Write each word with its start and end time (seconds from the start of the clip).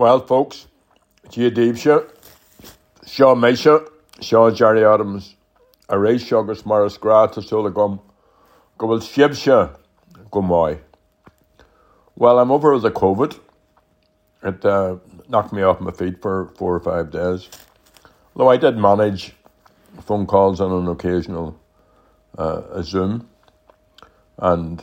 Well, 0.00 0.20
folks, 0.20 0.66
Gia 1.28 1.50
Deepsha, 1.50 2.10
Shaw 3.06 3.34
Misha, 3.34 3.84
Shaw 4.18 4.50
Gerry 4.50 4.82
Adams, 4.82 5.34
Array 5.90 6.16
Sugar 6.16 6.56
Maris 6.64 6.96
Grata 6.96 7.42
Sulagum, 7.42 8.00
Gobel 8.78 9.00
Shibsha, 9.00 9.76
Gomoy. 10.32 10.78
Well, 12.16 12.38
I'm 12.38 12.50
over 12.50 12.72
with 12.72 12.84
the 12.84 12.90
COVID. 12.90 13.38
It 14.42 14.64
uh, 14.64 14.96
knocked 15.28 15.52
me 15.52 15.60
off 15.60 15.82
my 15.82 15.90
feet 15.90 16.22
for 16.22 16.46
four 16.56 16.74
or 16.74 16.80
five 16.80 17.10
days. 17.10 17.50
Though 18.34 18.48
I 18.48 18.56
did 18.56 18.78
manage 18.78 19.34
phone 20.06 20.24
calls 20.24 20.62
and 20.62 20.72
an 20.72 20.88
occasional 20.88 21.60
uh, 22.38 22.80
Zoom, 22.80 23.28
and 24.38 24.82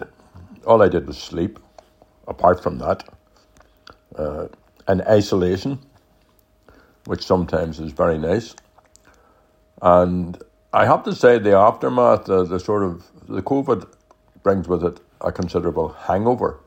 all 0.67 0.83
I 0.83 0.89
did 0.89 1.07
was 1.07 1.17
sleep. 1.17 1.57
Apart 2.27 2.61
from 2.61 2.77
that, 2.77 3.03
uh, 4.15 4.49
and 4.87 5.01
isolation, 5.03 5.79
which 7.05 7.23
sometimes 7.23 7.79
is 7.79 7.91
very 7.91 8.17
nice. 8.17 8.55
And 9.81 10.41
I 10.73 10.85
have 10.85 11.03
to 11.03 11.15
say, 11.15 11.39
the 11.39 11.53
aftermath, 11.53 12.25
the, 12.25 12.43
the 12.45 12.59
sort 12.59 12.83
of 12.83 13.05
the 13.27 13.41
COVID 13.41 13.87
brings 14.43 14.67
with 14.67 14.83
it 14.83 14.99
a 15.21 15.31
considerable 15.31 15.89
hangover. 15.89 16.59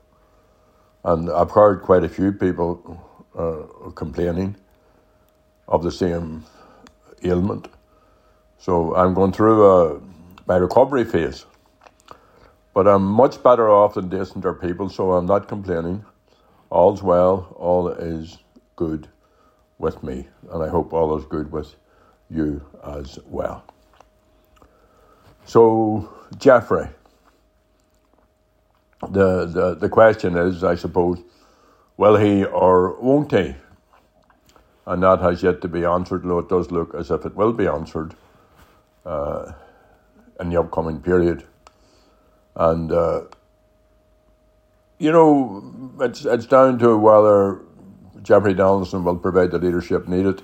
And 1.04 1.30
I've 1.30 1.50
heard 1.50 1.82
quite 1.82 2.04
a 2.04 2.08
few 2.08 2.32
people 2.32 3.00
uh, 3.34 3.90
complaining 3.92 4.56
of 5.68 5.82
the 5.82 5.90
same 5.90 6.44
ailment. 7.24 7.68
So 8.58 8.94
I'm 8.94 9.14
going 9.14 9.32
through 9.32 9.64
a, 9.64 10.00
my 10.46 10.56
recovery 10.56 11.04
phase. 11.04 11.46
But 12.74 12.86
I'm 12.86 13.04
much 13.04 13.42
better 13.42 13.70
off 13.70 13.94
than 13.94 14.08
decenter 14.08 14.52
people, 14.52 14.88
so 14.88 15.12
I'm 15.12 15.26
not 15.26 15.48
complaining. 15.48 16.04
All's 16.70 17.02
well, 17.02 17.54
all 17.58 17.88
is 17.88 18.38
good 18.76 19.08
with 19.78 20.02
me, 20.02 20.28
and 20.52 20.62
I 20.62 20.68
hope 20.68 20.92
all 20.92 21.16
is 21.18 21.24
good 21.24 21.50
with 21.50 21.74
you 22.30 22.62
as 22.84 23.18
well. 23.26 23.64
So, 25.44 26.08
Jeffrey, 26.38 26.88
the, 29.10 29.46
the, 29.46 29.74
the 29.74 29.88
question 29.88 30.36
is, 30.36 30.62
I 30.62 30.76
suppose, 30.76 31.18
will 31.96 32.16
he 32.16 32.44
or 32.44 33.00
won't 33.00 33.32
he? 33.32 33.56
And 34.86 35.02
that 35.02 35.20
has 35.20 35.42
yet 35.42 35.60
to 35.62 35.68
be 35.68 35.84
answered, 35.84 36.22
though 36.22 36.38
it 36.38 36.48
does 36.48 36.70
look 36.70 36.94
as 36.94 37.10
if 37.10 37.26
it 37.26 37.34
will 37.34 37.52
be 37.52 37.66
answered 37.66 38.14
uh, 39.04 39.52
in 40.38 40.50
the 40.50 40.60
upcoming 40.60 41.00
period. 41.00 41.44
And, 42.54 42.92
uh, 42.92 43.22
you 45.00 45.10
know, 45.10 45.96
it's, 46.00 46.26
it's 46.26 46.44
down 46.44 46.78
to 46.78 46.96
whether 46.96 47.62
Jeffrey 48.22 48.52
Donaldson 48.52 49.02
will 49.02 49.16
provide 49.16 49.50
the 49.50 49.58
leadership 49.58 50.06
needed 50.06 50.42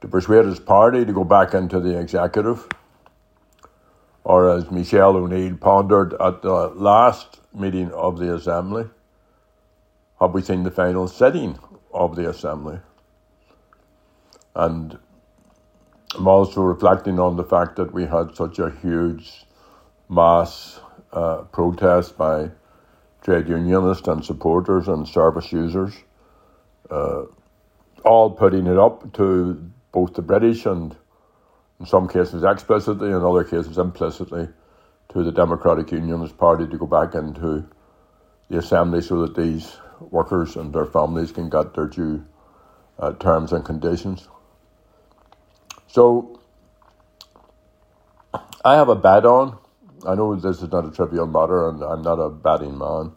to 0.00 0.08
persuade 0.08 0.44
his 0.46 0.58
party 0.58 1.04
to 1.04 1.12
go 1.12 1.22
back 1.22 1.54
into 1.54 1.78
the 1.78 1.96
executive. 1.96 2.66
Or 4.24 4.50
as 4.50 4.68
Michelle 4.72 5.16
O'Neill 5.16 5.56
pondered 5.56 6.14
at 6.20 6.42
the 6.42 6.72
last 6.74 7.40
meeting 7.54 7.92
of 7.92 8.18
the 8.18 8.34
Assembly, 8.34 8.90
have 10.18 10.32
we 10.32 10.42
seen 10.42 10.64
the 10.64 10.70
final 10.72 11.06
sitting 11.06 11.56
of 11.94 12.16
the 12.16 12.28
Assembly? 12.28 12.80
And 14.56 14.98
I'm 16.16 16.26
also 16.26 16.62
reflecting 16.62 17.20
on 17.20 17.36
the 17.36 17.44
fact 17.44 17.76
that 17.76 17.92
we 17.92 18.06
had 18.06 18.34
such 18.34 18.58
a 18.58 18.70
huge 18.82 19.46
mass 20.08 20.80
uh, 21.12 21.42
protest 21.42 22.18
by 22.18 22.50
trade 23.22 23.48
unionists 23.48 24.08
and 24.08 24.24
supporters 24.24 24.88
and 24.88 25.06
service 25.06 25.52
users, 25.52 25.94
uh, 26.90 27.22
all 28.04 28.30
putting 28.30 28.66
it 28.66 28.78
up 28.78 29.12
to 29.14 29.70
both 29.92 30.14
the 30.14 30.22
British 30.22 30.66
and 30.66 30.96
in 31.82 31.86
some 31.86 32.06
cases 32.06 32.44
explicitly, 32.44 33.08
in 33.08 33.16
other 33.16 33.42
cases 33.42 33.76
implicitly, 33.76 34.48
to 35.08 35.22
the 35.24 35.32
Democratic 35.32 35.90
Unionist 35.90 36.38
Party 36.38 36.66
to 36.66 36.78
go 36.78 36.86
back 36.86 37.14
into 37.16 37.66
the 38.48 38.58
Assembly 38.58 39.02
so 39.02 39.26
that 39.26 39.34
these 39.34 39.76
workers 39.98 40.54
and 40.54 40.72
their 40.72 40.86
families 40.86 41.32
can 41.32 41.50
get 41.50 41.74
their 41.74 41.88
due 41.88 42.24
uh, 43.00 43.12
terms 43.14 43.52
and 43.52 43.64
conditions. 43.64 44.28
So, 45.88 46.40
I 48.64 48.76
have 48.76 48.88
a 48.88 48.94
bet 48.94 49.26
on. 49.26 49.58
I 50.06 50.14
know 50.14 50.36
this 50.36 50.62
is 50.62 50.70
not 50.70 50.86
a 50.86 50.90
trivial 50.90 51.26
matter, 51.26 51.68
and 51.68 51.82
I'm 51.82 52.02
not 52.02 52.20
a 52.20 52.30
betting 52.30 52.78
man. 52.78 53.12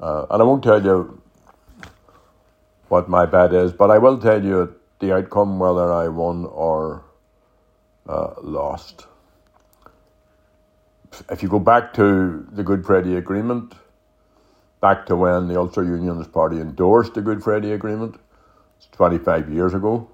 Uh, 0.00 0.26
and 0.30 0.42
I 0.42 0.44
won't 0.44 0.62
tell 0.62 0.82
you 0.82 1.20
what 2.88 3.08
my 3.08 3.26
bet 3.26 3.52
is, 3.52 3.72
but 3.72 3.90
I 3.90 3.98
will 3.98 4.18
tell 4.18 4.42
you 4.42 4.74
the 5.00 5.12
outcome, 5.14 5.58
whether 5.58 5.92
I 5.92 6.08
won 6.08 6.44
or 6.46 7.04
uh, 8.08 8.34
lost. 8.40 9.06
If 11.30 11.42
you 11.42 11.48
go 11.48 11.58
back 11.58 11.92
to 11.94 12.46
the 12.52 12.62
Good 12.62 12.86
Friday 12.86 13.16
Agreement, 13.16 13.74
back 14.80 15.06
to 15.06 15.16
when 15.16 15.48
the 15.48 15.58
Ulster 15.58 15.82
Unionist 15.82 16.32
Party 16.32 16.60
endorsed 16.60 17.14
the 17.14 17.22
Good 17.22 17.42
Friday 17.42 17.72
Agreement, 17.72 18.16
it's 18.76 18.86
25 18.92 19.50
years 19.50 19.74
ago, 19.74 20.08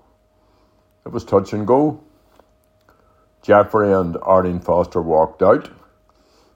it 1.04 1.12
was 1.12 1.24
touch 1.24 1.52
and 1.52 1.66
go. 1.66 2.02
Jeffrey 3.42 3.92
and 3.92 4.16
Arlene 4.22 4.60
Foster 4.60 5.02
walked 5.02 5.42
out 5.42 5.68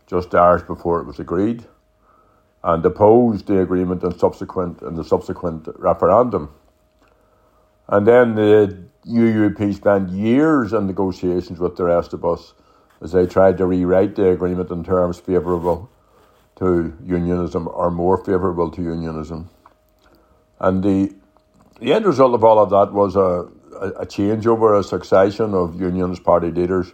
just 0.06 0.34
hours 0.34 0.62
before 0.62 1.00
it 1.00 1.06
was 1.06 1.19
agreed 1.19 1.66
and 2.68 2.84
opposed 2.84 3.46
the 3.46 3.58
agreement 3.60 4.02
and 4.02 4.14
subsequent 4.20 4.82
in 4.82 4.94
the 4.94 5.02
subsequent 5.02 5.66
referendum. 5.78 6.50
And 7.88 8.06
then 8.06 8.34
the 8.34 8.84
UUP 9.06 9.74
spent 9.74 10.10
years 10.10 10.74
in 10.74 10.86
negotiations 10.86 11.58
with 11.58 11.76
the 11.76 11.84
rest 11.84 12.12
of 12.12 12.26
us 12.26 12.52
as 13.00 13.12
they 13.12 13.26
tried 13.26 13.56
to 13.56 13.64
rewrite 13.64 14.16
the 14.16 14.28
agreement 14.28 14.70
in 14.70 14.84
terms 14.84 15.18
favourable 15.18 15.88
to 16.56 16.94
unionism 17.06 17.68
or 17.68 17.90
more 17.90 18.22
favourable 18.22 18.70
to 18.72 18.82
unionism. 18.82 19.48
And 20.60 20.84
the 20.84 21.14
the 21.80 21.94
end 21.94 22.04
result 22.04 22.34
of 22.34 22.44
all 22.44 22.58
of 22.58 22.68
that 22.70 22.92
was 22.92 23.16
a, 23.16 23.48
a, 23.80 24.02
a 24.02 24.06
changeover, 24.06 24.78
a 24.78 24.84
succession 24.84 25.54
of 25.54 25.80
Unionist 25.80 26.22
Party 26.24 26.50
leaders, 26.50 26.92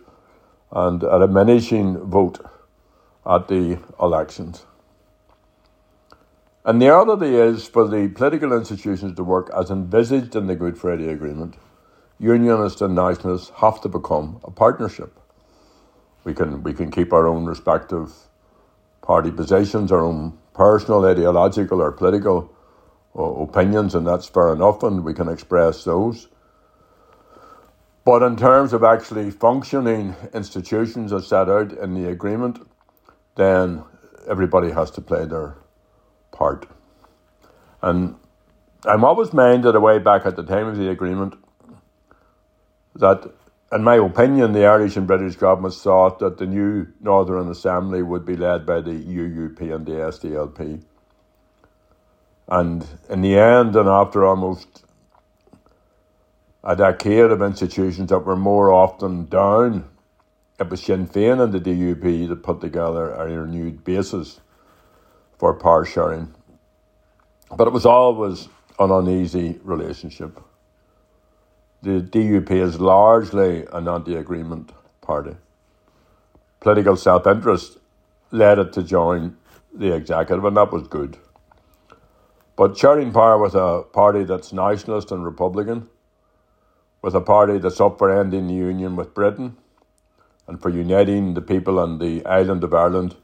and 0.70 1.02
a 1.02 1.18
diminishing 1.18 1.98
vote 1.98 2.38
at 3.26 3.48
the 3.48 3.80
elections. 3.98 4.66
And 6.66 6.80
the 6.80 6.86
reality 6.86 7.36
is 7.36 7.68
for 7.68 7.86
the 7.86 8.08
political 8.08 8.54
institutions 8.54 9.16
to 9.16 9.24
work 9.24 9.50
as 9.54 9.70
envisaged 9.70 10.34
in 10.34 10.46
the 10.46 10.56
Good 10.56 10.78
Friday 10.78 11.08
Agreement, 11.08 11.56
unionists 12.18 12.80
and 12.80 12.94
nationalists 12.94 13.52
have 13.56 13.82
to 13.82 13.88
become 13.90 14.40
a 14.44 14.50
partnership. 14.50 15.20
We 16.24 16.32
can 16.32 16.62
we 16.62 16.72
can 16.72 16.90
keep 16.90 17.12
our 17.12 17.26
own 17.26 17.44
respective 17.44 18.14
party 19.02 19.30
positions, 19.30 19.92
our 19.92 20.00
own 20.00 20.38
personal, 20.54 21.04
ideological, 21.04 21.82
or 21.82 21.92
political 21.92 22.50
uh, 23.14 23.22
opinions, 23.22 23.94
and 23.94 24.06
that's 24.06 24.26
fair 24.26 24.54
enough, 24.54 24.82
and 24.82 25.04
we 25.04 25.12
can 25.12 25.28
express 25.28 25.84
those. 25.84 26.28
But 28.06 28.22
in 28.22 28.36
terms 28.36 28.72
of 28.72 28.82
actually 28.82 29.30
functioning 29.30 30.16
institutions 30.32 31.12
as 31.12 31.26
set 31.26 31.50
out 31.50 31.72
in 31.72 31.92
the 31.92 32.08
agreement, 32.08 32.66
then 33.34 33.84
everybody 34.26 34.70
has 34.70 34.90
to 34.92 35.02
play 35.02 35.26
their 35.26 35.56
part. 36.34 36.66
And 37.80 38.16
I'm 38.84 39.04
always 39.04 39.32
minded 39.32 39.74
away 39.74 39.98
back 39.98 40.26
at 40.26 40.36
the 40.36 40.42
time 40.42 40.66
of 40.66 40.76
the 40.76 40.90
agreement 40.90 41.34
that, 42.96 43.30
in 43.72 43.82
my 43.82 43.96
opinion, 43.96 44.52
the 44.52 44.66
Irish 44.66 44.96
and 44.96 45.06
British 45.06 45.36
governments 45.36 45.82
thought 45.82 46.18
that 46.18 46.38
the 46.38 46.46
new 46.46 46.86
Northern 47.00 47.48
Assembly 47.48 48.02
would 48.02 48.26
be 48.26 48.36
led 48.36 48.66
by 48.66 48.80
the 48.82 48.92
UUP 48.92 49.60
and 49.74 49.86
the 49.86 49.92
SDLP. 49.92 50.84
And 52.48 52.86
in 53.08 53.22
the 53.22 53.38
end, 53.38 53.74
and 53.76 53.88
after 53.88 54.24
almost 54.24 54.84
a 56.62 56.76
decade 56.76 57.30
of 57.30 57.42
institutions 57.42 58.10
that 58.10 58.20
were 58.20 58.36
more 58.36 58.70
often 58.72 59.26
down, 59.26 59.88
it 60.60 60.70
was 60.70 60.82
Sinn 60.82 61.06
Féin 61.06 61.42
and 61.42 61.52
the 61.52 61.60
DUP 61.60 62.28
that 62.28 62.42
put 62.42 62.60
together 62.60 63.10
a 63.12 63.26
renewed 63.26 63.84
basis 63.84 64.40
for 65.44 65.52
power 65.52 65.84
sharing. 65.84 66.32
But 67.54 67.68
it 67.68 67.74
was 67.74 67.84
always 67.84 68.48
an 68.78 68.90
uneasy 68.90 69.60
relationship. 69.62 70.40
The 71.82 72.00
DUP 72.00 72.50
is 72.50 72.80
largely 72.80 73.66
an 73.70 73.86
anti 73.86 74.14
agreement 74.16 74.72
party. 75.02 75.36
Political 76.60 76.96
self 76.96 77.26
interest 77.26 77.76
led 78.30 78.58
it 78.58 78.72
to 78.72 78.82
join 78.82 79.36
the 79.74 79.94
executive, 79.94 80.46
and 80.46 80.56
that 80.56 80.72
was 80.72 80.88
good. 80.88 81.18
But 82.56 82.78
sharing 82.78 83.12
power 83.12 83.36
with 83.36 83.54
a 83.54 83.82
party 83.82 84.24
that's 84.24 84.50
nationalist 84.50 85.12
and 85.12 85.26
Republican, 85.26 85.90
with 87.02 87.14
a 87.14 87.20
party 87.20 87.58
that's 87.58 87.82
up 87.82 87.98
for 87.98 88.08
ending 88.18 88.46
the 88.46 88.54
union 88.54 88.96
with 88.96 89.12
Britain, 89.12 89.58
and 90.48 90.62
for 90.62 90.70
uniting 90.70 91.34
the 91.34 91.42
people 91.42 91.78
on 91.78 91.98
the 91.98 92.24
island 92.24 92.64
of 92.64 92.72
Ireland 92.72 93.16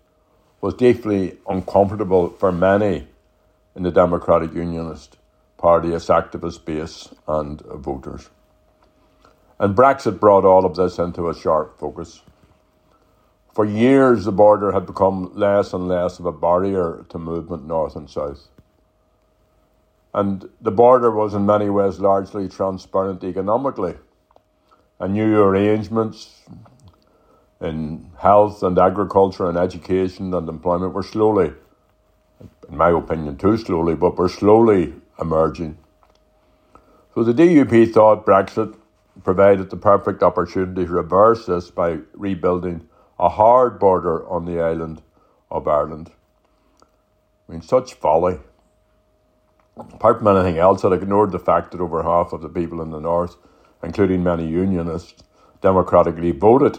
was 0.60 0.74
deeply 0.74 1.38
uncomfortable 1.48 2.30
for 2.30 2.52
many 2.52 3.06
in 3.74 3.82
the 3.82 3.90
Democratic 3.90 4.52
Unionist 4.52 5.16
party, 5.56 5.92
its 5.92 6.06
activist 6.06 6.64
base, 6.64 7.08
and 7.28 7.60
voters. 7.60 8.30
And 9.58 9.76
Brexit 9.76 10.18
brought 10.18 10.44
all 10.44 10.64
of 10.64 10.76
this 10.76 10.98
into 10.98 11.28
a 11.28 11.34
sharp 11.34 11.78
focus. 11.78 12.22
For 13.52 13.64
years, 13.64 14.24
the 14.24 14.32
border 14.32 14.72
had 14.72 14.86
become 14.86 15.32
less 15.34 15.72
and 15.72 15.88
less 15.88 16.18
of 16.18 16.26
a 16.26 16.32
barrier 16.32 17.04
to 17.10 17.18
movement 17.18 17.66
north 17.66 17.96
and 17.96 18.08
south. 18.08 18.48
And 20.14 20.48
the 20.60 20.70
border 20.70 21.10
was 21.10 21.34
in 21.34 21.46
many 21.46 21.68
ways 21.68 22.00
largely 22.00 22.48
transparent 22.48 23.22
economically. 23.22 23.94
And 24.98 25.14
new 25.14 25.40
arrangements 25.40 26.40
in 27.60 28.10
health 28.18 28.62
and 28.62 28.78
agriculture 28.78 29.48
and 29.48 29.58
education 29.58 30.32
and 30.32 30.48
employment 30.48 30.94
were 30.94 31.02
slowly, 31.02 31.52
in 32.68 32.76
my 32.76 32.90
opinion, 32.90 33.36
too 33.36 33.56
slowly, 33.56 33.94
but 33.94 34.16
were 34.16 34.28
slowly 34.28 34.94
emerging. 35.20 35.76
So 37.14 37.24
the 37.24 37.34
DUP 37.34 37.92
thought 37.92 38.24
Brexit 38.24 38.76
provided 39.24 39.68
the 39.68 39.76
perfect 39.76 40.22
opportunity 40.22 40.86
to 40.86 40.92
reverse 40.92 41.46
this 41.46 41.70
by 41.70 41.98
rebuilding 42.14 42.88
a 43.18 43.28
hard 43.28 43.78
border 43.78 44.26
on 44.26 44.46
the 44.46 44.60
island 44.60 45.02
of 45.50 45.68
Ireland. 45.68 46.10
I 47.48 47.52
mean, 47.52 47.62
such 47.62 47.94
folly. 47.94 48.38
Apart 49.76 50.18
from 50.18 50.28
anything 50.28 50.58
else, 50.58 50.84
it 50.84 50.92
ignored 50.92 51.32
the 51.32 51.38
fact 51.38 51.72
that 51.72 51.80
over 51.80 52.02
half 52.02 52.32
of 52.32 52.40
the 52.40 52.48
people 52.48 52.80
in 52.80 52.90
the 52.90 53.00
north, 53.00 53.36
including 53.82 54.22
many 54.22 54.46
unionists, 54.46 55.22
democratically 55.60 56.30
voted 56.30 56.78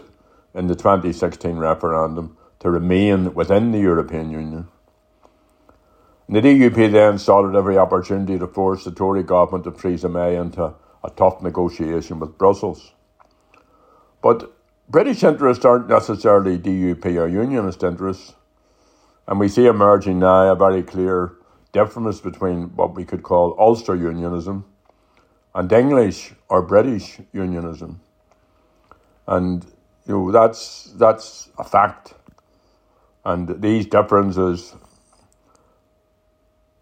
in 0.54 0.66
the 0.66 0.74
2016 0.74 1.56
referendum 1.56 2.36
to 2.60 2.70
remain 2.70 3.34
within 3.34 3.72
the 3.72 3.78
European 3.78 4.30
Union. 4.30 4.68
And 6.26 6.36
the 6.36 6.40
DUP 6.40 6.92
then 6.92 7.18
sought 7.18 7.54
every 7.54 7.76
opportunity 7.76 8.38
to 8.38 8.46
force 8.46 8.84
the 8.84 8.92
Tory 8.92 9.22
government 9.22 9.66
of 9.66 9.80
Theresa 9.80 10.08
May 10.08 10.36
into 10.36 10.74
a 11.04 11.10
tough 11.10 11.42
negotiation 11.42 12.20
with 12.20 12.38
Brussels. 12.38 12.92
But 14.22 14.52
British 14.88 15.24
interests 15.24 15.64
aren't 15.64 15.88
necessarily 15.88 16.58
DUP 16.58 17.04
or 17.16 17.26
unionist 17.26 17.82
interests, 17.82 18.34
and 19.26 19.40
we 19.40 19.48
see 19.48 19.66
emerging 19.66 20.20
now 20.20 20.52
a 20.52 20.56
very 20.56 20.82
clear 20.82 21.34
difference 21.72 22.20
between 22.20 22.76
what 22.76 22.94
we 22.94 23.04
could 23.04 23.22
call 23.22 23.56
Ulster 23.58 23.96
unionism 23.96 24.64
and 25.54 25.72
English 25.72 26.34
or 26.48 26.62
British 26.62 27.18
unionism. 27.32 28.00
And 29.26 29.66
you 30.06 30.14
know 30.14 30.32
that's 30.32 30.92
that's 30.96 31.48
a 31.58 31.64
fact. 31.64 32.14
And 33.24 33.62
these 33.62 33.86
differences 33.86 34.74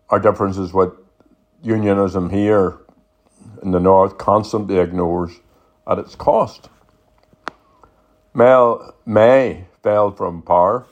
are 0.09 0.19
differences 0.19 0.73
what 0.73 0.97
unionism 1.63 2.31
here 2.31 2.79
in 3.63 3.73
the 3.73 3.81
north 3.81 4.17
constantly 4.19 4.79
ignores 4.79 5.39
at 5.87 5.99
its 5.99 6.15
cost. 6.15 6.69
Mel 8.33 8.95
May 9.05 9.67
fell 9.83 10.11
from 10.13 10.43
power, 10.43 10.87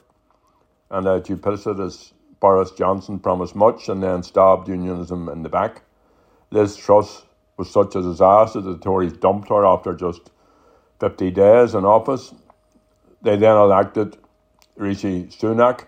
and 0.90 1.06
a 1.06 1.20
duplicitous 1.20 2.12
Boris 2.40 2.70
Johnson 2.72 3.18
promised 3.18 3.54
much 3.54 3.88
and 3.88 4.02
then 4.02 4.22
stabbed 4.22 4.68
unionism 4.68 5.28
in 5.28 5.42
the 5.42 5.48
back. 5.48 5.82
Liz 6.50 6.76
Truss 6.76 7.24
was 7.56 7.70
such 7.70 7.94
a 7.96 8.02
disaster 8.02 8.60
that 8.60 8.70
the 8.70 8.78
Tories 8.78 9.12
dumped 9.12 9.48
her 9.48 9.64
after 9.66 9.94
just 9.94 10.30
50 11.00 11.30
days 11.30 11.74
in 11.74 11.84
office. 11.84 12.34
They 13.22 13.36
then 13.36 13.56
elected 13.56 14.16
Rishi 14.76 15.24
Sunak, 15.24 15.86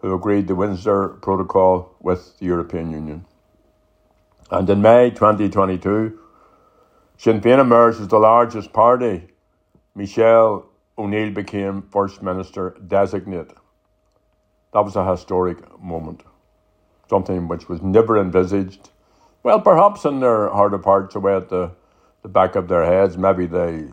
who 0.00 0.14
agreed 0.14 0.48
the 0.48 0.54
Windsor 0.54 1.08
Protocol 1.20 1.94
with 2.00 2.38
the 2.38 2.46
European 2.46 2.90
Union. 2.90 3.24
And 4.50 4.68
in 4.68 4.82
May 4.82 5.10
2022, 5.10 6.18
Sinn 7.16 7.40
Féin 7.40 7.60
emerged 7.60 8.00
as 8.00 8.08
the 8.08 8.18
largest 8.18 8.72
party. 8.72 9.28
Michelle 9.94 10.68
O'Neill 10.98 11.30
became 11.30 11.82
First 11.82 12.22
Minister 12.22 12.76
designate. 12.86 13.52
That 14.72 14.84
was 14.84 14.96
a 14.96 15.10
historic 15.10 15.58
moment, 15.80 16.22
something 17.08 17.48
which 17.48 17.68
was 17.68 17.80
never 17.82 18.18
envisaged. 18.18 18.90
Well, 19.42 19.60
perhaps 19.60 20.04
in 20.04 20.20
their 20.20 20.48
heart 20.48 20.74
of 20.74 20.84
hearts, 20.84 21.14
away 21.14 21.36
at 21.36 21.48
the, 21.48 21.72
the 22.22 22.28
back 22.28 22.56
of 22.56 22.68
their 22.68 22.84
heads, 22.84 23.16
maybe 23.16 23.46
they 23.46 23.88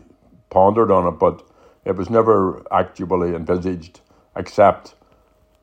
pondered 0.50 0.90
on 0.90 1.06
it, 1.06 1.18
but 1.18 1.42
it 1.84 1.96
was 1.96 2.10
never 2.10 2.62
actually 2.72 3.34
envisaged 3.34 4.00
except 4.36 4.94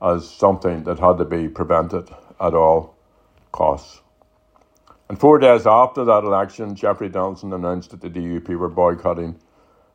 as 0.02 0.30
something 0.30 0.84
that 0.84 1.00
had 1.00 1.18
to 1.18 1.26
be 1.26 1.48
prevented 1.48 2.10
at 2.40 2.54
all 2.54 2.96
costs. 3.52 4.02
And 5.10 5.20
four 5.20 5.40
days 5.40 5.66
after 5.66 6.04
that 6.06 6.24
election, 6.24 6.76
Jeffrey 6.76 7.10
Donaldson 7.10 7.54
announced 7.54 7.92
that 7.92 8.02
the 8.02 8.10
DUP 8.10 8.50
were 8.58 8.70
boycotting 8.70 9.40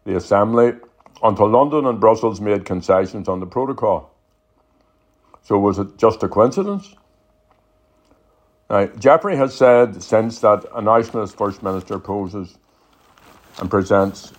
the 0.05 0.17
Assembly 0.17 0.73
until 1.23 1.49
London 1.49 1.87
and 1.87 2.01
Brussels 2.01 2.41
made 2.41 2.65
concessions 2.65 3.29
on 3.29 3.41
the 3.41 3.47
protocol. 3.47 4.13
So 5.43 5.59
was 5.59 5.79
it 5.79 5.99
just 5.99 6.23
a 6.23 6.29
coincidence? 6.29 6.95
Now, 8.71 8.87
Jeffrey 8.87 9.37
has 9.37 9.55
said 9.55 10.03
since 10.03 10.41
that 10.41 10.65
a 10.75 10.81
nationalist 10.81 11.37
First 11.37 11.63
Minister 11.63 11.99
poses 11.99 12.57
and 13.59 13.71
presents 13.71 14.33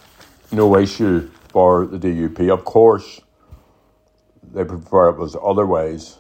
no 0.54 0.78
issue 0.78 1.30
for 1.50 1.86
the 1.86 1.98
DUP. 1.98 2.52
Of 2.52 2.66
course, 2.66 3.22
they 4.54 4.64
prefer 4.64 5.10
it 5.10 5.18
was 5.18 5.36
otherwise. 5.42 6.20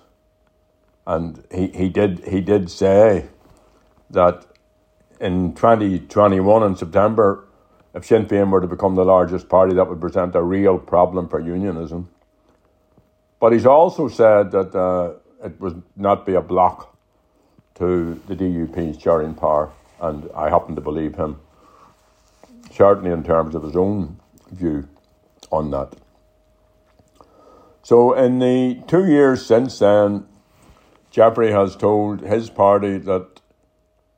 And 1.05 1.43
he, 1.53 1.67
he 1.67 1.89
did 1.89 2.25
he 2.27 2.41
did 2.41 2.69
say 2.71 3.27
that 4.09 4.45
in 5.19 5.53
2021 5.53 6.63
in 6.63 6.75
September, 6.75 7.45
if 7.93 8.05
Sinn 8.05 8.25
Féin 8.25 8.49
were 8.49 8.61
to 8.61 8.67
become 8.67 8.95
the 8.95 9.05
largest 9.05 9.49
party, 9.49 9.75
that 9.75 9.87
would 9.89 10.01
present 10.01 10.35
a 10.35 10.41
real 10.41 10.77
problem 10.77 11.27
for 11.27 11.39
unionism. 11.39 12.09
But 13.39 13.53
he's 13.53 13.65
also 13.65 14.07
said 14.07 14.51
that 14.51 14.73
uh, 14.73 15.13
it 15.45 15.59
would 15.59 15.83
not 15.95 16.25
be 16.25 16.35
a 16.35 16.41
block 16.41 16.95
to 17.75 18.19
the 18.27 18.35
DUP's 18.35 19.01
sharing 19.01 19.33
power, 19.33 19.71
and 19.99 20.29
I 20.35 20.49
happen 20.49 20.75
to 20.75 20.81
believe 20.81 21.15
him, 21.15 21.39
certainly 22.71 23.11
in 23.11 23.23
terms 23.23 23.55
of 23.55 23.63
his 23.63 23.75
own 23.75 24.19
view 24.51 24.87
on 25.51 25.71
that. 25.71 25.93
So, 27.81 28.13
in 28.13 28.39
the 28.39 28.81
two 28.87 29.05
years 29.05 29.45
since 29.45 29.79
then, 29.79 30.25
Jeffrey 31.11 31.51
has 31.51 31.75
told 31.75 32.21
his 32.21 32.49
party 32.49 32.97
that, 32.99 33.41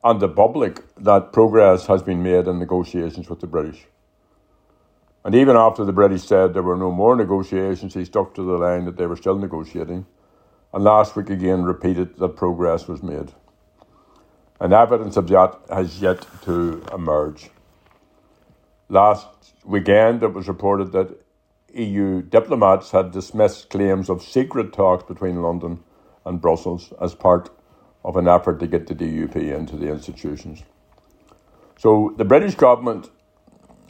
and 0.04 0.20
the 0.20 0.30
public, 0.30 0.84
that 0.96 1.34
progress 1.34 1.88
has 1.88 2.04
been 2.04 2.22
made 2.22 2.48
in 2.48 2.60
negotiations 2.60 3.30
with 3.30 3.40
the 3.40 3.48
British. 3.48 3.86
And 5.26 5.34
even 5.34 5.56
after 5.56 5.84
the 5.84 5.92
British 5.92 6.24
said 6.24 6.54
there 6.54 6.62
were 6.62 6.78
no 6.78 6.92
more 6.92 7.16
negotiations, 7.16 7.96
he 7.96 8.06
stuck 8.06 8.36
to 8.36 8.44
the 8.44 8.60
line 8.60 8.86
that 8.86 8.98
they 8.98 9.08
were 9.08 9.16
still 9.16 9.38
negotiating. 9.38 10.06
And 10.72 10.84
last 10.84 11.16
week 11.16 11.32
again 11.32 11.64
repeated 11.64 12.18
that 12.18 12.36
progress 12.36 12.88
was 12.88 13.02
made. 13.02 13.34
And 14.62 14.72
evidence 14.72 15.18
of 15.18 15.28
that 15.30 15.60
has 15.70 16.00
yet 16.02 16.28
to 16.44 16.84
emerge. 16.94 17.50
Last 18.88 19.28
weekend, 19.66 20.24
it 20.24 20.34
was 20.34 20.48
reported 20.48 20.92
that 20.94 21.18
EU 21.74 22.22
diplomats 22.22 22.92
had 22.92 23.12
dismissed 23.12 23.70
claims 23.70 24.10
of 24.10 24.24
secret 24.24 24.74
talks 24.74 25.04
between 25.04 25.42
London 25.42 25.84
and 26.26 26.42
Brussels 26.42 26.94
as 27.02 27.16
part 27.16 27.50
of 28.04 28.18
an 28.18 28.28
effort 28.28 28.60
to 28.60 28.68
get 28.68 28.88
the 28.88 28.96
DUP 28.96 29.36
into 29.36 29.76
the 29.76 29.90
institutions. 29.90 30.64
So 31.78 32.14
the 32.18 32.26
British 32.26 32.56
government 32.56 33.10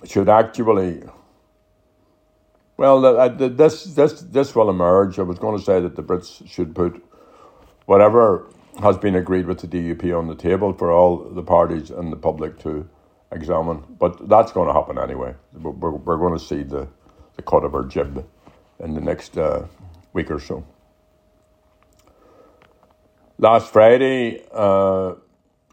should 0.05 0.29
actually 0.29 1.03
well, 2.77 3.05
uh, 3.05 3.29
this 3.29 3.85
this 3.85 4.21
this 4.21 4.53
will 4.53 4.69
emerge. 4.69 5.17
I 5.17 5.23
was 5.23 5.39
going 5.39 5.57
to 5.57 5.63
say 5.63 5.79
that 5.79 5.95
the 5.95 6.03
Brits 6.03 6.47
should 6.49 6.75
put 6.75 7.01
whatever 7.85 8.47
has 8.81 8.97
been 8.97 9.15
agreed 9.15 9.45
with 9.47 9.59
the 9.59 9.67
DUP 9.67 10.17
on 10.17 10.27
the 10.27 10.35
table 10.35 10.73
for 10.73 10.91
all 10.91 11.17
the 11.17 11.43
parties 11.43 11.89
and 11.89 12.11
the 12.11 12.17
public 12.17 12.59
to 12.59 12.89
examine. 13.31 13.83
But 13.99 14.29
that's 14.29 14.51
going 14.51 14.67
to 14.67 14.73
happen 14.73 14.97
anyway. 14.97 15.35
We're, 15.53 15.91
we're 15.91 16.17
going 16.17 16.37
to 16.37 16.43
see 16.43 16.63
the, 16.63 16.87
the 17.35 17.41
cut 17.41 17.63
of 17.63 17.75
our 17.75 17.83
jib 17.83 18.25
in 18.79 18.93
the 18.93 19.01
next 19.01 19.37
uh, 19.37 19.67
week 20.13 20.31
or 20.31 20.39
so. 20.39 20.65
Last 23.37 23.71
Friday, 23.71 24.43
uh, 24.53 25.15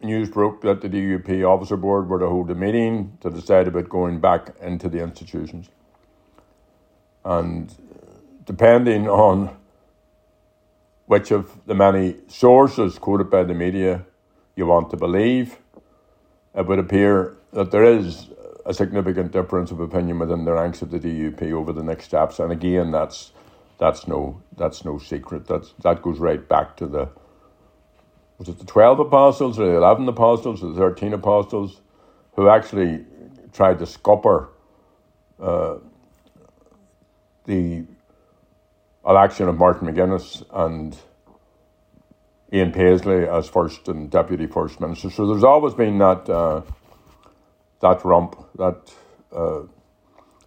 news 0.03 0.29
broke 0.29 0.63
that 0.63 0.81
the 0.81 0.89
DUP 0.89 1.45
officer 1.49 1.77
board 1.77 2.09
were 2.09 2.19
to 2.19 2.27
hold 2.29 2.51
a 2.51 2.55
meeting 2.55 3.17
to 3.21 3.31
decide 3.31 3.69
about 3.69 3.89
going 3.89 4.21
back 4.21 4.51
into 4.61 4.89
the 4.89 5.01
institutions. 5.01 5.69
And 7.25 7.73
depending 8.45 9.09
on 9.09 9.57
which 11.07 11.31
of 11.31 11.65
the 11.67 11.75
many 11.75 12.17
sources 12.27 12.99
quoted 12.99 13.31
by 13.31 13.45
the 13.45 13.55
media 13.55 14.05
you 14.57 14.67
want 14.67 14.91
to 14.91 14.97
believe, 14.97 15.59
it 16.55 16.67
would 16.67 16.79
appear 16.79 17.37
that 17.53 17.71
there 17.71 17.85
is 17.85 18.29
a 18.65 18.73
significant 18.75 19.33
difference 19.33 19.71
of 19.71 19.81
opinion 19.81 20.19
within 20.19 20.45
the 20.45 20.53
ranks 20.53 20.83
of 20.83 20.91
the 20.91 20.99
DUP 20.99 21.53
over 21.53 21.73
the 21.73 21.83
next 21.83 22.07
steps. 22.07 22.39
And 22.39 22.53
again, 22.53 22.91
that's 22.91 23.33
that's 23.79 24.07
no 24.07 24.41
that's 24.57 24.85
no 24.85 24.99
secret. 24.99 25.47
That's 25.47 25.73
that 25.83 26.03
goes 26.03 26.19
right 26.19 26.47
back 26.49 26.77
to 26.79 26.87
the 26.87 27.09
was 28.39 28.49
it 28.49 28.59
the 28.59 28.65
12 28.65 29.01
apostles 29.01 29.59
or 29.59 29.67
the 29.67 29.77
11 29.77 30.09
apostles 30.09 30.63
or 30.63 30.73
the 30.73 30.79
13 30.79 31.13
apostles 31.13 31.81
who 32.35 32.49
actually 32.49 33.05
tried 33.53 33.79
to 33.79 33.87
scupper 33.87 34.49
uh, 35.41 35.77
the 37.45 37.85
election 39.07 39.49
of 39.49 39.57
Martin 39.59 39.89
McGuinness 39.89 40.43
and 40.53 40.97
Ian 42.53 42.73
Paisley 42.73 43.29
as 43.29 43.49
first 43.49 43.89
and 43.89 44.11
deputy 44.11 44.47
first 44.47 44.81
minister. 44.81 45.11
So 45.11 45.27
there's 45.27 45.45
always 45.45 45.75
been 45.75 45.99
that 45.99 46.29
uh, 46.29 46.63
that 47.83 48.05
rump, 48.05 48.37
that 48.57 48.93
uh, 49.33 49.63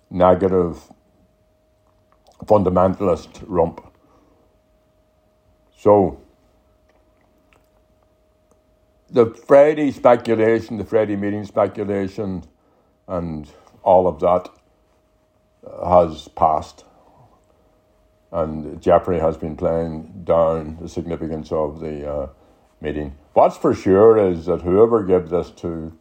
negative 0.10 0.82
fundamentalist 2.46 3.44
rump. 3.46 3.82
So 5.77 6.20
the 9.10 9.27
Friday 9.27 9.92
speculation, 9.92 10.77
the 10.77 10.86
Friday 10.86 11.15
meeting 11.15 11.46
speculation, 11.46 12.46
and 13.08 13.50
all 13.84 14.08
of 14.08 14.20
that 14.22 14.50
has 15.86 16.27
passed. 16.30 16.86
And 18.32 18.82
Jeffrey 18.82 19.20
has 19.20 19.38
been 19.38 19.56
playing 19.56 20.24
down 20.24 20.77
the 20.82 20.89
significance 20.89 21.51
of 21.51 21.80
the 21.80 22.12
uh, 22.12 22.30
meeting. 22.82 23.15
What's 23.34 23.58
for 23.58 23.74
sure 23.74 24.18
is 24.18 24.46
that 24.46 24.62
whoever 24.62 25.04
gave 25.04 25.30
this 25.30 25.51
to 25.51 25.98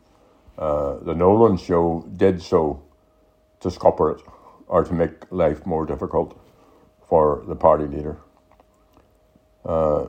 uh, 0.59 0.99
the 0.99 1.15
Nolan 1.15 1.57
show 1.57 2.07
did 2.17 2.41
so 2.41 2.83
to 3.61 3.71
scupper 3.71 4.11
it 4.13 4.23
or 4.67 4.85
to 4.85 4.93
make 4.93 5.31
life 5.31 5.67
more 5.67 5.87
difficult 5.87 6.39
for 7.09 7.45
the 7.47 7.57
party 7.57 7.87
leader. 7.87 8.17
Uh, 9.65 10.07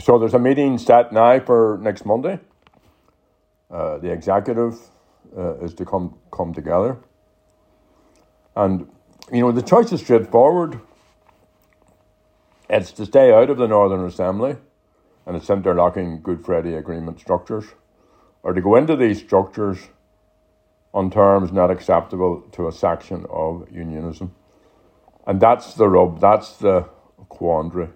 so 0.00 0.18
there's 0.18 0.34
a 0.34 0.38
meeting 0.38 0.78
set 0.78 1.12
now 1.12 1.40
for 1.40 1.78
next 1.82 2.04
Monday. 2.04 2.38
Uh, 3.70 3.98
the 3.98 4.10
executive 4.10 4.78
uh, 5.36 5.54
is 5.56 5.74
to 5.74 5.84
come 5.84 6.14
come 6.30 6.54
together, 6.54 6.98
and 8.54 8.88
you 9.32 9.40
know 9.40 9.50
the 9.50 9.62
choice 9.62 9.92
is 9.92 10.00
straightforward. 10.00 10.80
It's 12.68 12.92
to 12.92 13.06
stay 13.06 13.32
out 13.32 13.50
of 13.50 13.58
the 13.58 13.66
Northern 13.66 14.04
Assembly 14.04 14.56
and 15.26 15.36
its 15.36 15.50
interlocking 15.50 16.20
Good 16.22 16.44
Friday 16.44 16.74
Agreement 16.74 17.18
structures, 17.20 17.64
or 18.46 18.52
to 18.52 18.60
go 18.60 18.76
into 18.76 18.94
these 18.94 19.18
structures 19.18 19.76
on 20.94 21.10
terms 21.10 21.50
not 21.50 21.68
acceptable 21.68 22.42
to 22.52 22.68
a 22.68 22.72
section 22.72 23.26
of 23.28 23.66
unionism. 23.72 24.32
And 25.26 25.40
that's 25.40 25.74
the 25.74 25.88
rub, 25.88 26.20
that's 26.20 26.56
the 26.58 26.82
quandary. 27.28 27.88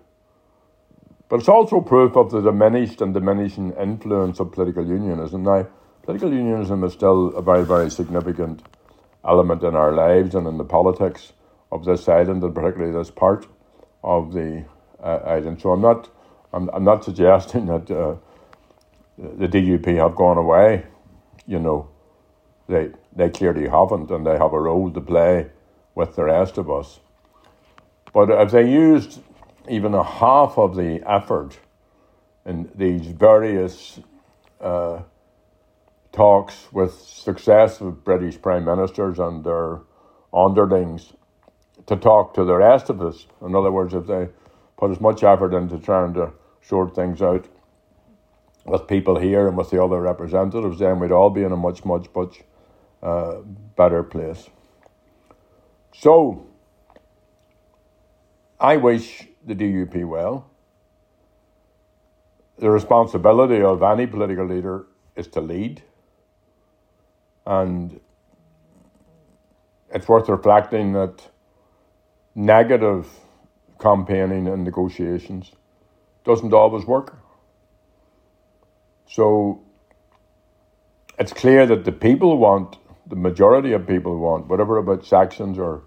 But 1.28 1.38
it's 1.38 1.48
also 1.48 1.80
proof 1.80 2.16
of 2.16 2.32
the 2.32 2.40
diminished 2.40 3.00
and 3.00 3.14
diminishing 3.14 3.74
influence 3.74 4.40
of 4.40 4.50
political 4.50 4.84
unionism. 4.84 5.44
Now, 5.44 5.68
political 6.02 6.32
unionism 6.32 6.82
is 6.82 6.94
still 6.94 7.28
a 7.36 7.42
very, 7.42 7.64
very 7.64 7.88
significant 7.88 8.64
element 9.24 9.62
in 9.62 9.76
our 9.76 9.92
lives 9.92 10.34
and 10.34 10.48
in 10.48 10.58
the 10.58 10.64
politics 10.64 11.32
of 11.70 11.84
this 11.84 12.08
island, 12.08 12.42
and 12.42 12.52
particularly 12.52 12.92
this 12.92 13.12
part 13.12 13.46
of 14.02 14.32
the 14.32 14.64
uh, 15.00 15.20
island. 15.24 15.60
So 15.60 15.70
I'm 15.70 15.80
not, 15.80 16.10
I'm, 16.52 16.68
I'm 16.70 16.82
not 16.82 17.04
suggesting 17.04 17.66
that 17.72 17.88
uh, 17.88 18.16
the 19.20 19.48
DUP 19.48 19.96
have 19.96 20.16
gone 20.16 20.38
away. 20.38 20.86
You 21.46 21.58
know, 21.58 21.88
they 22.68 22.90
they 23.14 23.28
clearly 23.30 23.68
haven't, 23.68 24.10
and 24.10 24.26
they 24.26 24.38
have 24.38 24.52
a 24.52 24.60
role 24.60 24.90
to 24.90 25.00
play 25.00 25.50
with 25.94 26.16
the 26.16 26.24
rest 26.24 26.58
of 26.58 26.70
us. 26.70 27.00
But 28.12 28.30
if 28.30 28.50
they 28.50 28.70
used 28.70 29.20
even 29.68 29.94
a 29.94 30.02
half 30.02 30.58
of 30.58 30.74
the 30.74 31.02
effort 31.06 31.58
in 32.46 32.70
these 32.74 33.06
various 33.06 34.00
uh, 34.60 35.02
talks 36.12 36.68
with 36.72 36.92
successive 36.94 38.04
British 38.04 38.40
prime 38.40 38.64
ministers 38.64 39.18
and 39.18 39.44
their 39.44 39.80
underlings 40.32 41.12
to 41.86 41.96
talk 41.96 42.34
to 42.34 42.44
the 42.44 42.56
rest 42.56 42.90
of 42.90 43.00
us. 43.02 43.26
In 43.42 43.54
other 43.54 43.70
words, 43.70 43.94
if 43.94 44.06
they 44.06 44.28
put 44.76 44.90
as 44.90 45.00
much 45.00 45.22
effort 45.22 45.54
into 45.54 45.78
trying 45.78 46.14
to 46.14 46.32
sort 46.62 46.94
things 46.94 47.22
out 47.22 47.46
with 48.64 48.86
people 48.86 49.18
here 49.18 49.48
and 49.48 49.56
with 49.56 49.70
the 49.70 49.82
other 49.82 50.00
representatives, 50.00 50.78
then 50.78 51.00
we'd 51.00 51.12
all 51.12 51.30
be 51.30 51.42
in 51.42 51.52
a 51.52 51.56
much, 51.56 51.84
much, 51.84 52.06
much 52.14 52.42
uh, 53.02 53.36
better 53.76 54.02
place. 54.02 54.48
So, 55.94 56.46
I 58.58 58.76
wish 58.76 59.26
the 59.44 59.54
DUP 59.54 60.04
well. 60.06 60.50
The 62.58 62.70
responsibility 62.70 63.62
of 63.62 63.82
any 63.82 64.06
political 64.06 64.46
leader 64.46 64.86
is 65.16 65.26
to 65.28 65.40
lead. 65.40 65.82
And 67.46 68.00
it's 69.92 70.06
worth 70.06 70.28
reflecting 70.28 70.92
that 70.92 71.22
negative 72.34 73.08
campaigning 73.80 74.46
and 74.46 74.62
negotiations 74.62 75.52
doesn't 76.24 76.52
always 76.52 76.84
work. 76.84 77.16
So 79.10 79.60
it's 81.18 81.32
clear 81.32 81.66
that 81.66 81.84
the 81.84 81.90
people 81.90 82.38
want, 82.38 82.76
the 83.08 83.16
majority 83.16 83.72
of 83.72 83.84
people 83.84 84.16
want, 84.16 84.46
whatever 84.46 84.78
about 84.78 85.04
sections 85.04 85.58
or, 85.58 85.82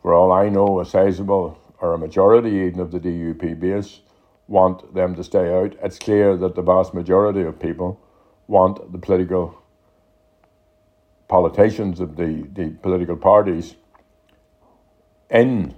for 0.00 0.14
all 0.14 0.32
I 0.32 0.48
know, 0.48 0.80
a 0.80 0.86
sizable 0.86 1.58
or 1.78 1.92
a 1.92 1.98
majority 1.98 2.48
even 2.52 2.80
of 2.80 2.90
the 2.90 3.00
DUP 3.00 3.60
base 3.60 4.00
want 4.48 4.94
them 4.94 5.14
to 5.14 5.22
stay 5.22 5.54
out. 5.54 5.76
It's 5.82 5.98
clear 5.98 6.38
that 6.38 6.54
the 6.54 6.62
vast 6.62 6.94
majority 6.94 7.42
of 7.42 7.60
people 7.60 8.00
want 8.46 8.92
the 8.92 8.98
political 8.98 9.62
politicians 11.28 12.00
of 12.00 12.16
the, 12.16 12.48
the 12.54 12.70
political 12.80 13.16
parties 13.16 13.74
in 15.28 15.74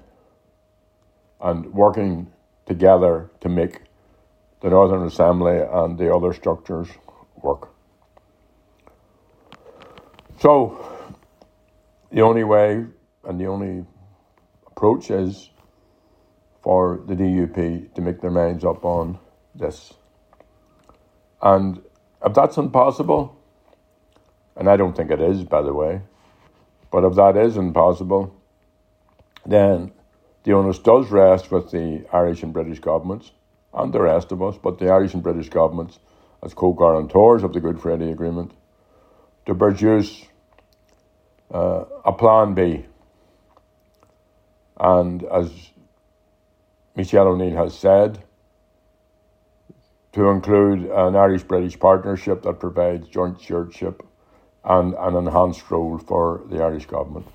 and 1.41 1.73
working 1.73 2.31
together 2.65 3.29
to 3.41 3.49
make 3.49 3.88
the 4.61 4.71
Northern 4.71 5.07
Assembly 5.07 5.59
and 5.59 5.99
the 5.99 6.13
other 6.15 6.33
structures 6.33 6.89
work. 7.43 7.71
So, 10.41 10.79
the 12.11 12.23
only 12.23 12.45
way 12.45 12.87
and 13.25 13.41
the 13.41 13.47
only 13.47 13.85
approach 14.67 15.11
is 15.11 15.51
for 16.63 17.01
the 17.07 17.15
DUP 17.15 17.95
to 17.95 18.01
make 18.01 18.21
their 18.21 18.31
minds 18.31 18.65
up 18.65 18.85
on 18.85 19.19
this. 19.55 19.95
And 21.41 21.81
if 22.25 22.35
that's 22.35 22.57
impossible, 22.57 23.37
and 24.57 24.69
I 24.69 24.77
don't 24.77 24.97
think 24.97 25.11
it 25.11 25.21
is, 25.21 25.45
by 25.45 25.63
the 25.63 25.73
way, 25.73 26.01
but 26.91 27.05
if 27.05 27.15
that 27.15 27.37
is 27.37 27.57
impossible, 27.57 28.35
then 29.47 29.93
the 30.43 30.53
onus 30.53 30.79
does 30.79 31.11
rest 31.11 31.51
with 31.51 31.71
the 31.71 32.05
Irish 32.13 32.43
and 32.43 32.53
British 32.53 32.81
governments 32.81 33.31
and 33.75 33.93
the 33.93 34.01
rest 34.01 34.33
of 34.33 34.43
us, 34.43 34.57
but 34.63 34.79
the 34.79 34.91
Irish 34.91 35.15
and 35.15 35.23
British 35.23 35.49
governments 35.49 35.99
as 36.43 36.55
co 36.55 36.73
guarantors 36.73 37.43
of 37.43 37.53
the 37.53 37.61
Good 37.61 37.81
Friday 37.81 38.11
Agreement 38.11 38.53
to 39.47 39.55
produce 39.55 40.25
uh, 41.53 41.85
a 42.05 42.13
plan 42.13 42.55
B. 42.55 42.87
And 44.79 45.25
as 45.25 45.51
Michelle 46.95 47.29
O'Neill 47.29 47.57
has 47.57 47.77
said, 47.77 48.23
to 50.13 50.29
include 50.29 50.91
an 50.91 51.17
Irish 51.17 51.43
British 51.43 51.79
partnership 51.79 52.43
that 52.43 52.61
provides 52.61 53.09
joint 53.09 53.41
stewardship 53.41 54.03
and 54.65 54.95
an 54.95 55.15
enhanced 55.15 55.71
role 55.71 55.99
for 55.99 56.43
the 56.51 56.63
Irish 56.63 56.87
government. 56.87 57.27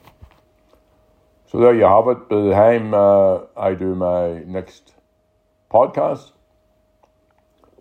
So 1.48 1.60
there 1.60 1.76
you 1.76 1.86
have 1.86 2.08
it. 2.08 2.28
By 2.30 2.42
the 2.42 2.52
time 2.52 2.94
uh, 2.94 3.42
I 3.56 3.74
do 3.76 3.96
my 3.96 4.40
next 4.40 4.92
podcast, 5.74 6.32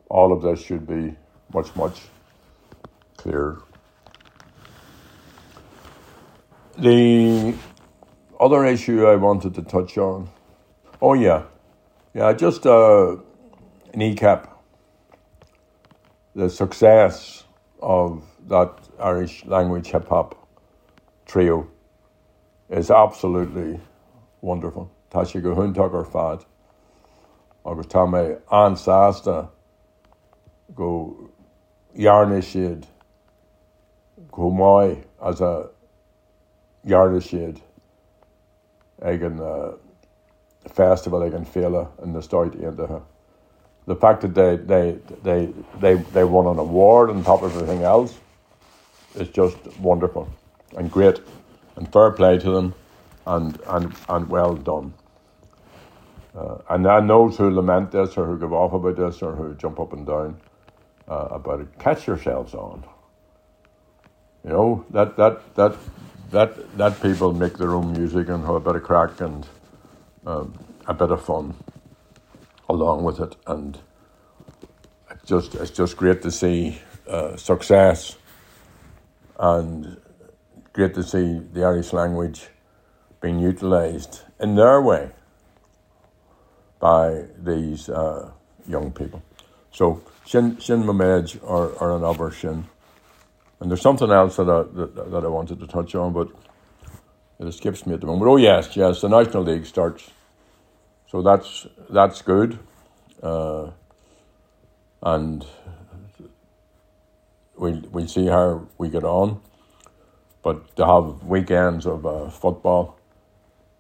all 0.09 0.33
of 0.33 0.43
this 0.43 0.63
should 0.65 0.87
be 0.87 1.15
much, 1.53 1.75
much 1.77 2.01
clearer. 3.19 3.63
The 6.79 7.55
other 8.41 8.65
issue 8.65 9.07
I 9.07 9.17
wanted 9.17 9.55
to 9.55 9.63
touch 9.63 9.99
on, 9.99 10.31
oh 11.03 11.15
yeah, 11.15 11.45
yeah, 12.15 12.33
just 12.33 12.67
uh, 12.67 13.17
Kneecap 13.95 14.53
the 16.35 16.49
success 16.49 17.45
of 17.83 18.25
that 18.49 18.73
Irish 18.99 19.45
language 19.45 19.89
hip 19.89 20.09
hop 20.09 20.49
trio 21.27 21.69
is 22.71 22.91
absolutely 22.91 23.81
wonderful. 24.41 24.91
Huntucker 25.13 26.11
fad. 26.11 26.45
Agus 27.65 27.87
tá 27.87 28.07
mé 28.07 28.39
ansáasta 28.51 29.49
go 30.75 30.91
jarne 31.97 32.41
siad 32.43 32.87
go 34.31 34.51
mai 34.51 34.97
as 35.21 35.41
a 35.41 35.69
jarne 36.87 37.21
siad 37.21 37.61
ag 39.03 39.23
an 39.23 39.41
uh, 39.41 39.73
festival 40.69 41.23
ag 41.23 41.35
an 41.35 41.45
féle 41.45 41.87
in 42.03 42.13
na 42.13 42.21
stoid 42.21 42.55
aontathe 42.61 43.03
the 43.87 43.97
fact 43.97 44.23
that 44.23 44.35
they 44.35 44.57
they 44.57 44.99
they 45.23 45.53
they, 45.81 45.95
they 46.17 46.25
won 46.25 46.47
an 46.47 46.59
award 46.59 47.11
on 47.11 47.23
top 47.25 47.43
of 47.43 47.55
everything 47.55 47.83
else 47.83 48.19
is 49.15 49.29
just 49.29 49.57
wonderful 49.81 50.29
and 50.77 50.91
great 50.91 51.21
and 51.77 51.93
fair 51.93 52.11
play 52.11 52.39
to 52.39 52.51
them 52.51 52.75
and 53.27 53.61
and 53.67 53.95
and 54.09 54.29
well 54.29 54.55
done. 54.55 54.93
Uh, 56.35 56.57
and 56.71 57.11
those 57.11 57.37
who 57.37 57.51
lament 57.51 57.91
this 57.91 58.17
or 58.17 58.27
who 58.27 58.39
give 58.39 58.53
off 58.53 58.73
about 58.73 58.97
this 58.97 59.21
or 59.21 59.35
who 59.35 59.55
jump 59.55 59.79
up 59.79 59.93
and 59.93 60.07
down 60.07 60.41
uh, 61.09 61.29
about 61.31 61.61
it, 61.61 61.79
catch 61.79 62.07
yourselves 62.07 62.55
on. 62.55 62.85
You 64.45 64.51
know 64.51 64.87
that 64.91 65.17
that 65.17 65.55
that 65.55 65.77
that 66.31 66.79
that 66.79 67.03
people 67.03 67.33
make 67.33 67.59
their 67.59 67.73
own 67.73 67.93
music 67.93 68.29
and 68.29 68.45
have 68.45 68.55
a 68.55 68.61
bit 68.61 68.77
of 68.77 68.83
crack 68.83 69.21
and 69.21 69.47
um, 70.27 70.59
a 70.87 70.95
bit 70.95 71.11
of 71.11 71.23
fun 71.25 71.55
along 72.69 73.05
with 73.05 73.21
it, 73.21 73.37
and 73.47 73.79
it's 75.11 75.25
just 75.27 75.55
it's 75.55 75.71
just 75.71 75.97
great 75.99 76.23
to 76.23 76.31
see 76.31 76.81
uh, 77.07 77.37
success 77.37 78.17
and 79.39 79.99
great 80.73 80.95
to 80.95 81.03
see 81.03 81.41
the 81.53 81.63
Irish 81.63 81.93
language 81.93 82.49
being 83.21 83.39
utilised 83.39 84.25
in 84.41 84.55
their 84.55 84.81
way 84.81 85.11
by 86.83 87.27
these 87.39 87.89
uh, 87.89 88.29
young 88.67 88.91
people. 88.91 89.23
So 89.71 90.03
Shin 90.27 90.59
Shin 90.59 90.83
Mamej 90.83 91.39
or, 91.43 91.69
or 91.81 91.97
another 91.97 92.33
Shin. 92.33 92.67
And 93.61 93.71
there's 93.71 93.81
something 93.81 94.11
else 94.11 94.35
that 94.37 94.51
I, 94.51 94.65
that, 94.75 95.11
that 95.13 95.25
I 95.25 95.29
wanted 95.29 95.61
to 95.61 95.69
touch 95.69 95.95
on, 95.95 96.13
but 96.13 96.29
it 97.39 97.47
escapes 97.47 97.87
me 97.87 97.95
at 97.95 98.01
the 98.01 98.09
moment. 98.09 98.29
Oh 98.29 98.37
yes, 98.37 98.77
yes, 98.77 99.01
the 99.01 99.09
National 99.09 99.45
League 99.45 99.65
starts, 99.65 100.11
so 101.09 101.23
that's 101.23 101.69
that's 101.89 102.21
good, 102.21 102.59
uh, 103.23 103.71
and 105.05 105.47
we'll 107.57 107.81
we'll 107.93 108.09
see 108.09 108.27
how 108.27 108.67
we 108.79 108.89
get 108.89 109.05
on. 109.05 109.41
But 110.43 110.75
to 110.75 110.85
have 110.85 111.23
weekends 111.23 111.87
of 111.87 112.05
uh, 112.05 112.29
football, 112.31 112.99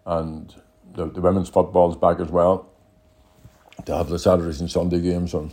and 0.06 0.54
the, 0.94 1.06
the 1.10 1.20
women's 1.20 1.48
football 1.48 1.90
is 1.90 1.96
back 1.96 2.20
as 2.20 2.30
well. 2.30 2.71
To 3.86 3.96
have 3.96 4.08
the 4.08 4.18
Saturdays 4.18 4.60
and 4.60 4.70
Sunday 4.70 5.00
games 5.00 5.34
on 5.34 5.52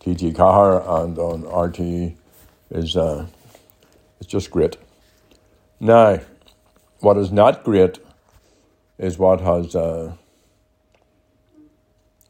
TG 0.00 0.32
Ceathair 0.34 1.02
and 1.02 1.18
on 1.18 1.42
RTE 1.42 2.16
is 2.70 2.96
uh, 2.96 3.26
it's 4.20 4.28
just 4.28 4.50
great. 4.50 4.76
Now, 5.80 6.20
what 7.00 7.16
is 7.18 7.30
not 7.30 7.64
great 7.64 7.98
is 8.98 9.18
what 9.18 9.40
has 9.40 9.76
uh, 9.76 10.14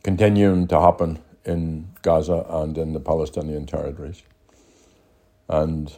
continuing 0.02 0.66
to 0.68 0.80
happen 0.80 1.18
in 1.44 1.88
Gaza 2.02 2.44
and 2.48 2.76
in 2.76 2.92
the 2.92 3.00
Palestinian 3.00 3.66
territories. 3.66 4.22
And 5.48 5.96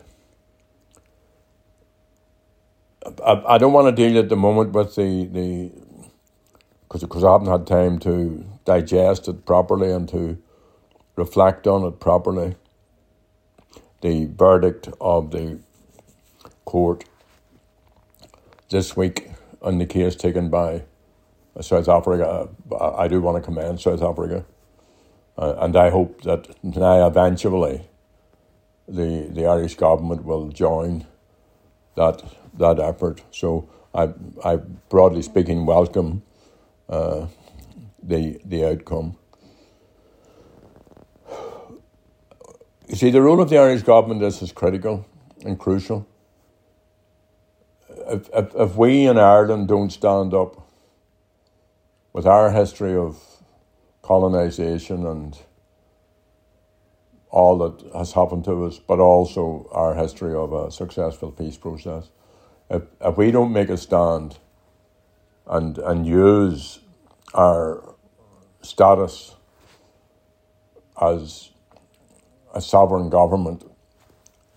I, 3.24 3.42
I 3.54 3.58
don't 3.58 3.72
want 3.72 3.94
to 3.94 4.08
deal 4.08 4.18
at 4.18 4.28
the 4.28 4.36
moment 4.36 4.72
with 4.72 4.94
the, 4.94 5.26
the 5.26 5.72
because 6.92 7.24
I 7.24 7.32
haven't 7.32 7.48
had 7.48 7.66
time 7.66 7.98
to 8.00 8.44
digest 8.64 9.28
it 9.28 9.46
properly 9.46 9.92
and 9.92 10.08
to 10.10 10.38
reflect 11.16 11.66
on 11.66 11.84
it 11.84 12.00
properly. 12.00 12.56
The 14.02 14.26
verdict 14.26 14.88
of 15.00 15.30
the 15.30 15.60
court 16.64 17.04
this 18.70 18.96
week 18.96 19.30
on 19.62 19.78
the 19.78 19.86
case 19.86 20.16
taken 20.16 20.50
by 20.50 20.82
South 21.60 21.88
Africa. 21.88 22.48
I 22.80 23.08
do 23.08 23.20
want 23.20 23.36
to 23.36 23.42
commend 23.42 23.80
South 23.80 24.02
Africa, 24.02 24.44
uh, 25.38 25.54
and 25.58 25.76
I 25.76 25.90
hope 25.90 26.22
that 26.22 26.48
now 26.64 27.06
eventually 27.06 27.82
the 28.88 29.28
the 29.30 29.46
Irish 29.46 29.76
government 29.76 30.24
will 30.24 30.48
join 30.48 31.06
that 31.96 32.22
that 32.58 32.80
effort. 32.80 33.22
So 33.30 33.68
I 33.94 34.10
I 34.44 34.56
broadly 34.88 35.22
speaking 35.22 35.66
welcome 35.66 36.22
uh, 36.90 37.28
the 38.02 38.40
the 38.44 38.66
outcome. 38.66 39.16
You 42.88 42.96
see, 42.96 43.10
the 43.10 43.22
role 43.22 43.40
of 43.40 43.50
the 43.50 43.58
Irish 43.58 43.82
government 43.82 44.22
is, 44.22 44.42
is 44.42 44.52
critical 44.52 45.06
and 45.44 45.58
crucial 45.58 46.06
if, 48.10 48.28
if, 48.34 48.54
if 48.54 48.76
we 48.76 49.06
in 49.06 49.18
Ireland 49.18 49.68
don't 49.68 49.90
stand 49.90 50.34
up 50.34 50.68
with 52.12 52.26
our 52.26 52.50
history 52.50 52.96
of 52.96 53.22
colonisation 54.02 55.06
and 55.06 55.38
all 57.30 57.58
that 57.58 57.92
has 57.94 58.12
happened 58.12 58.44
to 58.44 58.64
us, 58.64 58.78
but 58.80 58.98
also 58.98 59.68
our 59.70 59.94
history 59.94 60.34
of 60.34 60.52
a 60.52 60.70
successful 60.72 61.30
peace 61.30 61.56
process, 61.56 62.10
if, 62.68 62.82
if 63.00 63.16
we 63.16 63.30
don't 63.30 63.52
make 63.52 63.68
a 63.68 63.76
stand 63.76 64.38
and, 65.50 65.78
and 65.78 66.06
use 66.06 66.78
our 67.34 67.96
status 68.62 69.34
as 71.00 71.50
a 72.54 72.60
sovereign 72.60 73.10
government, 73.10 73.64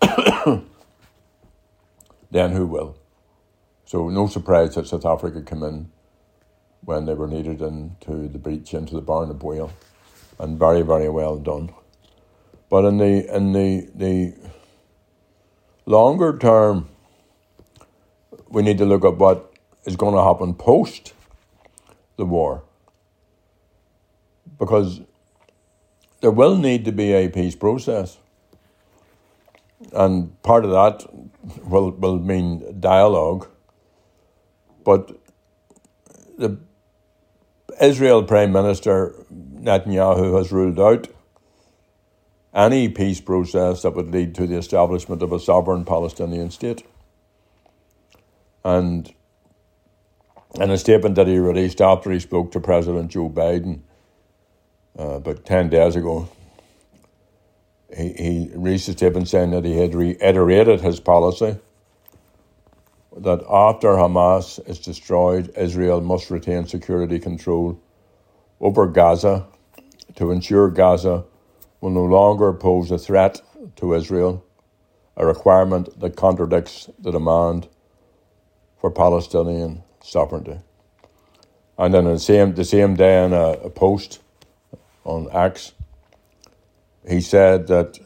then 2.30 2.52
who 2.52 2.66
will? 2.66 2.96
So 3.86 4.08
no 4.08 4.28
surprise 4.28 4.76
that 4.76 4.86
South 4.86 5.04
Africa 5.04 5.42
came 5.42 5.64
in 5.64 5.90
when 6.82 7.06
they 7.06 7.14
were 7.14 7.28
needed 7.28 7.60
into 7.60 8.28
the 8.28 8.38
breach 8.38 8.74
into 8.74 8.94
the 8.94 9.02
bearna 9.02 9.34
baoil, 9.34 9.72
and 10.38 10.58
very 10.58 10.82
very 10.82 11.08
well 11.08 11.38
done. 11.38 11.72
But 12.68 12.84
in 12.84 12.98
the 12.98 13.34
in 13.34 13.52
the 13.52 13.88
the 13.94 14.34
longer 15.86 16.36
term, 16.38 16.88
we 18.48 18.62
need 18.62 18.78
to 18.78 18.84
look 18.84 19.04
at 19.04 19.16
what 19.16 19.53
is 19.84 19.96
going 19.96 20.14
to 20.14 20.22
happen 20.22 20.54
post 20.54 21.12
the 22.16 22.24
war, 22.24 22.62
because 24.58 25.00
there 26.20 26.30
will 26.30 26.56
need 26.56 26.84
to 26.84 26.92
be 26.92 27.12
a 27.12 27.28
peace 27.28 27.56
process, 27.56 28.18
and 29.92 30.40
part 30.42 30.64
of 30.64 30.70
that 30.70 31.04
will 31.64 31.90
will 31.90 32.18
mean 32.18 32.80
dialogue. 32.80 33.48
But 34.84 35.18
the 36.38 36.58
Israel 37.80 38.22
Prime 38.22 38.52
Minister 38.52 39.14
Netanyahu 39.32 40.38
has 40.38 40.52
ruled 40.52 40.78
out 40.78 41.08
any 42.54 42.88
peace 42.88 43.20
process 43.20 43.82
that 43.82 43.94
would 43.96 44.12
lead 44.12 44.34
to 44.36 44.46
the 44.46 44.56
establishment 44.56 45.22
of 45.22 45.32
a 45.32 45.40
sovereign 45.40 45.84
Palestinian 45.84 46.50
state. 46.50 46.84
And 48.64 49.12
in 50.60 50.70
a 50.70 50.78
statement 50.78 51.16
that 51.16 51.26
he 51.26 51.38
released 51.38 51.80
after 51.80 52.10
he 52.10 52.20
spoke 52.20 52.52
to 52.52 52.60
President 52.60 53.10
Joe 53.10 53.28
Biden 53.28 53.80
uh, 54.98 55.16
about 55.16 55.44
10 55.44 55.68
days 55.70 55.96
ago, 55.96 56.28
he, 57.96 58.12
he 58.12 58.50
released 58.54 58.88
a 58.88 58.92
statement 58.92 59.28
saying 59.28 59.50
that 59.50 59.64
he 59.64 59.76
had 59.78 59.94
reiterated 59.94 60.80
his 60.80 61.00
policy 61.00 61.58
that 63.16 63.44
after 63.48 63.88
Hamas 63.90 64.58
is 64.68 64.80
destroyed, 64.80 65.52
Israel 65.56 66.00
must 66.00 66.30
retain 66.30 66.66
security 66.66 67.20
control 67.20 67.80
over 68.60 68.86
Gaza 68.88 69.46
to 70.16 70.32
ensure 70.32 70.68
Gaza 70.70 71.24
will 71.80 71.90
no 71.90 72.04
longer 72.04 72.52
pose 72.52 72.90
a 72.90 72.98
threat 72.98 73.40
to 73.76 73.94
Israel, 73.94 74.44
a 75.16 75.24
requirement 75.26 76.00
that 76.00 76.16
contradicts 76.16 76.90
the 76.98 77.12
demand 77.12 77.68
for 78.80 78.90
Palestinian 78.90 79.83
sovereignty. 80.04 80.60
And 81.78 81.92
then 81.92 82.04
the 82.04 82.18
same, 82.18 82.54
the 82.54 82.64
same 82.64 82.94
day 82.94 83.24
in 83.24 83.32
a, 83.32 83.52
a 83.52 83.70
post 83.70 84.20
on 85.04 85.28
X, 85.32 85.72
he 87.08 87.20
said 87.20 87.66
that 87.66 87.98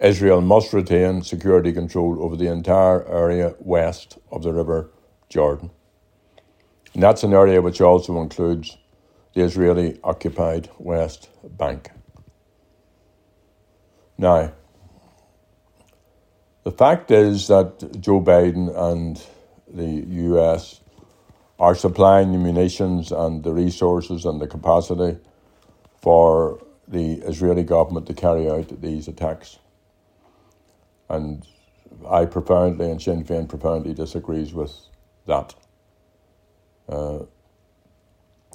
Israel 0.00 0.40
must 0.40 0.72
retain 0.72 1.22
security 1.22 1.72
control 1.72 2.22
over 2.22 2.36
the 2.36 2.48
entire 2.48 3.06
area 3.08 3.54
west 3.58 4.18
of 4.30 4.42
the 4.42 4.52
River 4.52 4.90
Jordan. 5.28 5.70
And 6.94 7.02
that's 7.02 7.22
an 7.22 7.32
area 7.32 7.62
which 7.62 7.80
also 7.80 8.20
includes 8.20 8.76
the 9.34 9.42
Israeli 9.42 9.98
occupied 10.04 10.68
West 10.78 11.30
Bank. 11.44 11.90
Now, 14.16 14.52
the 16.64 16.72
fact 16.72 17.10
is 17.10 17.46
that 17.48 18.00
Joe 18.00 18.20
Biden 18.20 18.74
and 18.76 19.22
the 19.72 20.04
US 20.24 20.80
are 21.58 21.74
supplying 21.74 22.32
the 22.32 22.38
munitions 22.38 23.10
and 23.10 23.42
the 23.42 23.52
resources 23.52 24.24
and 24.24 24.40
the 24.40 24.46
capacity 24.46 25.18
for 26.00 26.62
the 26.86 27.14
Israeli 27.22 27.64
government 27.64 28.06
to 28.06 28.14
carry 28.14 28.48
out 28.48 28.80
these 28.80 29.08
attacks. 29.08 29.58
And 31.08 31.46
I 32.08 32.26
profoundly 32.26 32.90
and 32.90 33.02
Sinn 33.02 33.24
Féin 33.24 33.48
profoundly 33.48 33.94
disagrees 33.94 34.52
with 34.52 34.72
that. 35.26 35.54
Uh, 36.88 37.20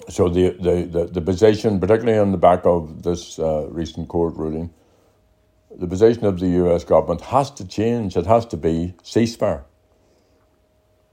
so 0.10 0.30
the, 0.30 0.50
the, 0.60 0.86
the, 0.86 1.06
the, 1.06 1.22
position, 1.22 1.80
particularly 1.80 2.18
on 2.18 2.32
the 2.32 2.38
back 2.38 2.66
of 2.66 3.04
this 3.04 3.38
uh, 3.38 3.68
recent 3.70 4.08
court 4.08 4.36
ruling, 4.36 4.74
the 5.76 5.88
position 5.88 6.26
of 6.26 6.40
the 6.40 6.48
US 6.66 6.84
government 6.84 7.22
has 7.22 7.52
to 7.52 7.68
change. 7.68 8.18
It 8.18 8.26
has 8.26 8.46
to 8.48 8.58
be 8.58 8.96
ceasefire. 9.04 9.64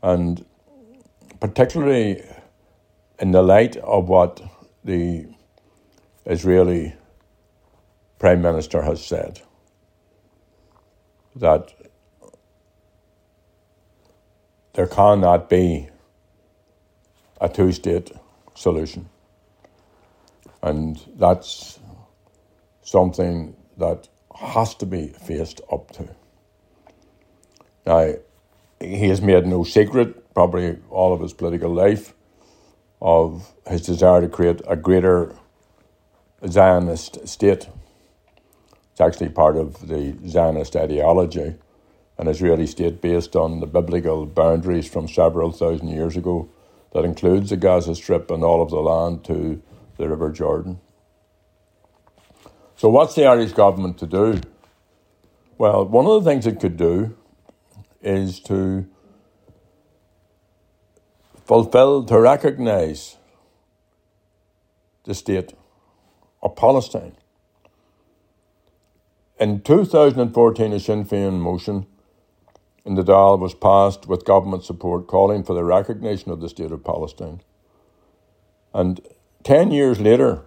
And 0.03 0.45
particularly 1.41 2.23
in 3.19 3.33
the 3.33 3.43
light 3.43 3.77
of 3.79 4.09
what 4.09 4.41
the 4.85 5.27
Israeli 6.27 6.95
Prime 8.19 8.43
Minister 8.43 8.83
has 8.83 9.05
said, 9.05 9.41
that 11.37 11.73
there 14.75 14.87
cannot 14.87 15.49
be 15.49 15.89
a 17.41 17.49
two 17.49 17.73
state 17.73 18.13
solution. 18.55 19.09
And 20.63 21.03
that's 21.17 21.79
something 22.83 23.57
that 23.79 24.09
has 24.37 24.75
to 24.77 24.87
be 24.87 25.09
faced 25.09 25.61
up 25.73 25.91
to. 25.93 26.09
Now, 27.87 28.15
he 28.81 29.09
has 29.09 29.21
made 29.21 29.47
no 29.47 29.63
secret, 29.63 30.33
probably 30.35 30.79
all 30.89 31.13
of 31.13 31.21
his 31.21 31.33
political 31.33 31.73
life, 31.73 32.15
of 33.01 33.53
his 33.67 33.83
desire 33.83 34.23
to 34.23 34.29
create 34.29 34.61
a 34.67 34.77
greater 34.77 35.35
Zionist 36.47 37.29
state. 37.29 37.69
It's 38.93 39.01
actually 39.01 39.29
part 39.29 39.57
of 39.57 39.89
the 39.89 40.17
Zionist 40.27 40.75
ideology, 40.77 41.55
an 42.19 42.29
Israeli 42.29 42.67
state 42.67 43.01
based 43.01 43.37
on 43.37 43.61
the 43.61 43.67
biblical 43.67 44.27
boundaries 44.27 44.89
from 44.89 45.09
several 45.09 45.53
thousand 45.53 45.89
years 45.89 46.17
ago 46.17 46.49
that 46.93 47.05
includes 47.05 47.51
the 47.51 47.57
Gaza 47.57 47.95
Strip 47.95 48.31
and 48.31 48.43
all 48.43 48.63
of 48.63 48.71
the 48.71 48.81
land 48.81 49.25
to 49.25 49.63
the 49.97 50.09
River 50.09 50.31
Jordan. 50.31 50.81
So, 52.77 52.89
what's 52.89 53.15
the 53.15 53.27
Irish 53.27 53.53
government 53.53 53.99
to 53.99 54.07
do? 54.07 54.41
Well, 55.59 55.85
one 55.85 56.07
of 56.07 56.25
the 56.25 56.31
things 56.31 56.47
it 56.47 56.59
could 56.59 56.79
do 56.79 57.15
is 58.01 58.41
to 58.41 58.87
fulfill, 61.45 62.05
to 62.05 62.21
recognize 62.21 63.17
the 65.05 65.15
state 65.15 65.55
of 66.43 66.57
Palestine. 66.57 67.17
In 69.39 69.61
2014, 69.63 70.73
a 70.73 70.81
Sinn 70.81 71.05
Féin 71.05 71.41
motion 71.41 71.87
in 72.85 72.95
the 72.95 73.03
Dáil 73.03 73.39
was 73.39 73.55
passed 73.55 74.07
with 74.07 74.25
government 74.25 74.65
support 74.65 75.07
calling 75.07 75.43
for 75.43 75.55
the 75.55 75.65
recognition 75.65 76.31
of 76.31 76.41
the 76.41 76.49
state 76.49 76.71
of 76.71 76.85
Palestine. 76.85 77.41
And 78.73 79.01
10 79.43 79.71
years 79.71 80.01
later, 80.01 80.43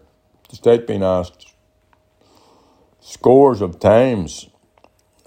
the 0.50 0.56
state 0.56 0.88
being 0.88 1.04
asked 1.04 1.54
scores 3.02 3.62
of 3.62 3.80
times, 3.80 4.48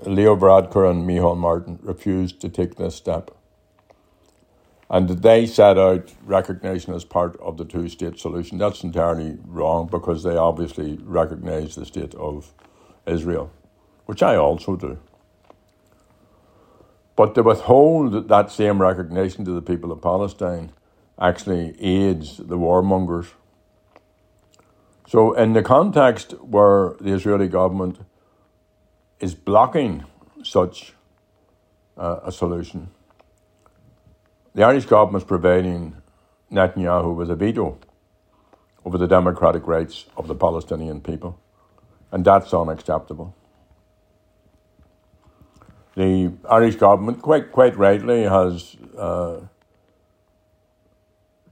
Leo 0.04 0.36
Varadkar 0.36 0.90
and 0.90 1.08
Micheál 1.08 1.36
Martin 1.36 1.78
refused 1.82 2.40
to 2.40 2.48
take 2.48 2.76
this 2.76 2.94
step. 2.94 3.30
And 4.88 5.08
they 5.08 5.46
set 5.46 5.78
out 5.78 6.12
recognition 6.24 6.94
as 6.94 7.04
part 7.04 7.36
of 7.40 7.56
the 7.56 7.64
two 7.64 7.88
state 7.88 8.18
solution. 8.18 8.58
That's 8.58 8.84
entirely 8.84 9.38
wrong 9.44 9.88
because 9.88 10.22
they 10.22 10.36
obviously 10.36 10.98
recognize 11.02 11.74
the 11.74 11.84
state 11.84 12.14
of 12.14 12.52
Israel, 13.06 13.50
which 14.04 14.22
I 14.22 14.36
also 14.36 14.76
do. 14.76 14.98
But 17.16 17.34
to 17.34 17.42
withhold 17.42 18.28
that 18.28 18.50
same 18.52 18.80
recognition 18.80 19.44
to 19.46 19.52
the 19.52 19.62
people 19.62 19.90
of 19.90 20.02
Palestine 20.02 20.70
actually 21.18 21.74
aids 21.80 22.36
the 22.36 22.58
warmongers. 22.58 23.28
So, 25.08 25.32
in 25.32 25.54
the 25.54 25.62
context 25.62 26.32
where 26.42 26.94
the 27.00 27.14
Israeli 27.14 27.48
government 27.48 28.00
is 29.20 29.34
blocking 29.34 30.04
such 30.42 30.92
uh, 31.96 32.20
a 32.24 32.32
solution, 32.32 32.90
the 34.54 34.62
Irish 34.62 34.86
government 34.86 35.24
is 35.24 35.28
providing 35.28 35.96
Netanyahu 36.50 37.14
with 37.14 37.30
a 37.30 37.36
veto 37.36 37.78
over 38.84 38.98
the 38.98 39.06
democratic 39.06 39.66
rights 39.66 40.06
of 40.16 40.28
the 40.28 40.34
Palestinian 40.34 41.00
people, 41.00 41.38
and 42.12 42.24
that's 42.24 42.54
unacceptable. 42.54 43.34
The 45.94 46.32
Irish 46.48 46.76
government, 46.76 47.22
quite 47.22 47.52
quite 47.52 47.76
rightly, 47.76 48.22
has 48.24 48.76
uh, 48.96 49.40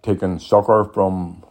taken 0.03 0.39
succour 0.39 0.85
from 0.85 1.45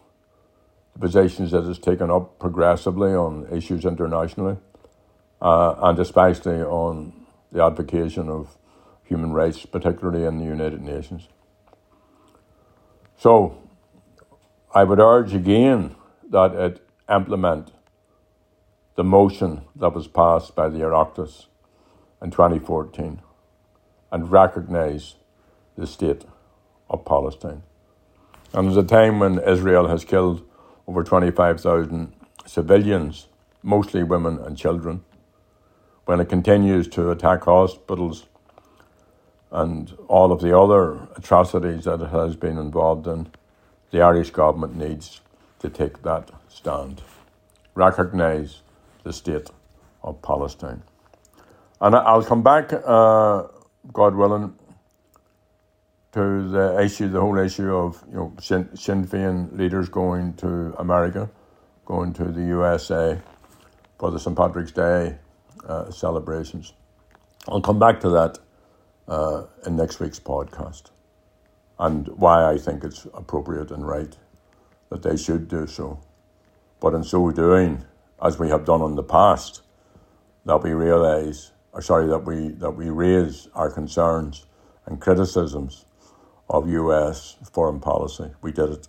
the 0.93 0.99
positions 0.99 1.51
that 1.51 1.67
it's 1.67 1.79
taken 1.79 2.11
up 2.11 2.39
progressively 2.39 3.13
on 3.13 3.47
issues 3.51 3.83
internationally, 3.83 4.57
uh, 5.43 5.75
and 5.83 5.99
especially 5.99 6.61
on 6.61 7.13
the 7.51 7.63
advocacy 7.63 8.21
of 8.21 8.57
human 9.03 9.33
rights, 9.33 9.65
particularly 9.65 10.23
in 10.25 10.39
the 10.39 10.45
United 10.45 10.81
Nations. 10.81 11.27
So, 13.17 13.57
I 14.73 14.85
would 14.85 14.99
urge 14.99 15.33
again 15.33 15.95
that 16.29 16.55
it 16.55 16.87
implement 17.09 17.71
the 18.95 19.03
motion 19.03 19.61
that 19.75 19.93
was 19.93 20.07
passed 20.07 20.55
by 20.55 20.69
the 20.69 20.79
Oireachtas 20.79 21.47
in 22.21 22.31
2014 22.31 23.21
and 24.11 24.31
recognise 24.31 25.15
the 25.77 25.85
state 25.85 26.23
of 26.89 27.03
Palestine. 27.03 27.63
And 28.53 28.67
there's 28.67 28.77
a 28.77 28.83
time 28.83 29.19
when 29.19 29.39
Israel 29.39 29.87
has 29.89 30.05
killed 30.05 30.47
over 30.87 31.03
25,000 31.03 32.13
civilians, 32.45 33.27
mostly 33.61 34.03
women 34.03 34.39
and 34.39 34.57
children, 34.57 35.03
when 36.05 36.19
it 36.19 36.29
continues 36.29 36.87
to 36.89 37.11
attack 37.11 37.43
hospitals 37.43 38.25
and 39.51 39.93
all 40.07 40.31
of 40.31 40.41
the 40.41 40.57
other 40.57 41.07
atrocities 41.15 41.85
that 41.85 42.01
it 42.01 42.09
has 42.09 42.35
been 42.35 42.57
involved 42.57 43.07
in, 43.07 43.27
the 43.91 44.01
Irish 44.01 44.31
government 44.31 44.75
needs 44.75 45.21
to 45.59 45.69
take 45.69 46.01
that 46.03 46.29
stand. 46.49 47.01
Recognise 47.75 48.61
the 49.03 49.13
state 49.13 49.49
of 50.03 50.21
Palestine. 50.21 50.83
And 51.79 51.95
I'll 51.95 52.23
come 52.23 52.43
back, 52.43 52.73
uh, 52.73 53.43
God 53.91 54.15
willing, 54.15 54.55
to 56.13 56.49
the 56.49 56.79
issue, 56.81 57.07
the 57.09 57.19
whole 57.19 57.37
issue 57.39 57.73
of 57.75 58.03
you 58.09 58.15
know 58.15 58.33
Sinn, 58.39 58.75
Sinn 58.75 59.07
Féin 59.07 59.57
leaders 59.57 59.89
going 59.89 60.33
to 60.35 60.75
America, 60.77 61.29
going 61.85 62.13
to 62.13 62.25
the 62.25 62.43
USA 62.43 63.19
for 63.97 64.11
the 64.11 64.19
St 64.19 64.37
Patrick's 64.37 64.71
Day 64.71 65.17
uh, 65.67 65.91
celebrations. 65.91 66.73
I'll 67.47 67.61
come 67.61 67.79
back 67.79 67.99
to 68.01 68.09
that 68.09 68.39
uh, 69.07 69.43
in 69.65 69.75
next 69.75 69.99
week's 69.99 70.19
podcast, 70.19 70.91
and 71.79 72.07
why 72.09 72.49
I 72.49 72.57
think 72.57 72.83
it's 72.83 73.05
appropriate 73.13 73.71
and 73.71 73.87
right 73.87 74.15
that 74.89 75.03
they 75.03 75.17
should 75.17 75.47
do 75.47 75.67
so. 75.67 75.99
But 76.79 76.93
in 76.93 77.03
so 77.03 77.31
doing, 77.31 77.83
as 78.21 78.39
we 78.39 78.49
have 78.49 78.65
done 78.65 78.81
in 78.81 78.95
the 78.95 79.03
past, 79.03 79.61
that 80.45 80.63
we 80.63 80.71
realise 80.71 81.53
or 81.73 81.81
sorry, 81.81 82.07
that 82.07 82.19
we 82.19 82.49
that 82.49 82.71
we 82.71 82.89
raise 82.89 83.49
our 83.55 83.69
concerns 83.69 84.45
and 84.85 85.01
criticisms 85.01 85.85
of 86.49 86.69
U.S. 86.69 87.35
foreign 87.51 87.79
policy. 87.79 88.29
We 88.41 88.51
did 88.51 88.69
it 88.69 88.87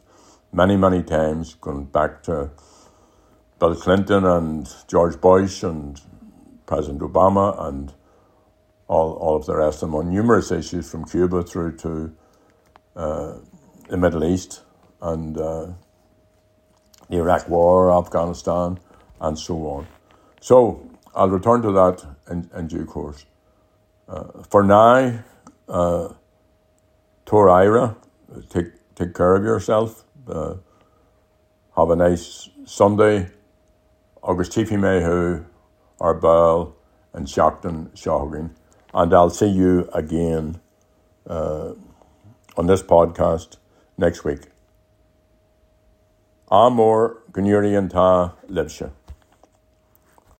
many, 0.52 0.76
many 0.76 1.02
times, 1.02 1.54
going 1.54 1.86
back 1.86 2.22
to 2.24 2.50
Bill 3.58 3.74
Clinton 3.74 4.24
and 4.24 4.72
George 4.86 5.18
Bush 5.20 5.62
and 5.62 6.00
President 6.66 7.00
Obama 7.00 7.68
and 7.68 7.92
all, 8.88 9.14
all 9.14 9.36
of 9.36 9.46
the 9.46 9.56
rest 9.56 9.82
of 9.82 9.90
them 9.90 9.94
on 9.94 10.12
numerous 10.12 10.50
issues 10.50 10.90
from 10.90 11.04
Cuba 11.04 11.42
through 11.42 11.76
to 11.78 12.14
uh, 12.96 13.34
the 13.88 13.96
Middle 13.96 14.24
East 14.24 14.62
and 15.00 15.38
uh, 15.38 15.66
the 17.08 17.16
Iraq 17.16 17.48
War, 17.48 17.96
Afghanistan, 17.96 18.78
and 19.20 19.38
so 19.38 19.54
on. 19.66 19.86
So 20.40 20.88
I'll 21.14 21.28
return 21.28 21.62
to 21.62 21.72
that 21.72 22.04
in, 22.30 22.50
in 22.56 22.66
due 22.66 22.84
course. 22.84 23.24
Uh, 24.08 24.42
for 24.50 24.62
now, 24.62 25.24
uh, 25.68 26.08
tabhair 27.26 27.48
aire, 27.48 27.96
take, 28.50 28.66
take 28.94 29.14
care 29.14 29.36
of 29.36 29.44
yourself. 29.44 30.04
Uh, 30.28 30.54
have 31.76 31.90
a 31.90 31.96
nice 31.96 32.48
Sunday. 32.64 33.30
August 34.22 34.52
Tiffy 34.52 34.76
Mehu, 34.76 35.44
Arbel, 36.00 36.74
and 37.12 37.26
Shakton 37.26 37.90
Shahogin. 37.94 38.50
And 38.92 39.14
I'll 39.14 39.30
see 39.30 39.48
you 39.48 39.88
again 39.92 40.60
uh, 41.28 41.72
on 42.56 42.66
this 42.66 42.82
podcast 42.82 43.56
next 43.96 44.24
week. 44.24 44.40
Amor 46.50 47.22
Gnurian 47.32 47.90
Ta. 47.90 48.34